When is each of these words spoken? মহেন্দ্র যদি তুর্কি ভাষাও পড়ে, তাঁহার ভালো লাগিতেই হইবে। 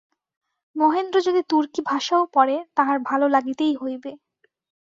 মহেন্দ্র 0.75 1.17
যদি 1.21 1.41
তুর্কি 1.49 1.81
ভাষাও 1.85 2.23
পড়ে, 2.33 2.55
তাঁহার 2.75 2.97
ভালো 3.09 3.25
লাগিতেই 3.27 3.73
হইবে। 3.75 4.11